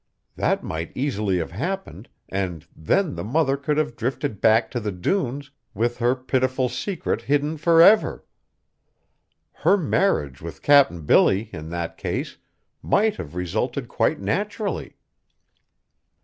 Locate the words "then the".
2.75-3.23